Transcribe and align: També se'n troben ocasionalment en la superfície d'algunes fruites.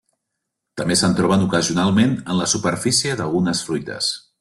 També 0.81 0.97
se'n 1.01 1.13
troben 1.19 1.45
ocasionalment 1.49 2.17
en 2.25 2.41
la 2.43 2.51
superfície 2.57 3.19
d'algunes 3.21 3.67
fruites. 3.71 4.15